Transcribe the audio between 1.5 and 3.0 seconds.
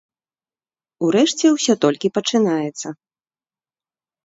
усё толькі пачынаецца!